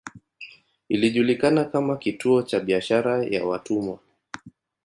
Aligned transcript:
Ilijulikana 0.89 1.65
kama 1.65 1.97
kituo 1.97 2.41
cha 2.41 2.59
biashara 2.59 3.23
ya 3.23 3.45
watumwa. 3.45 3.99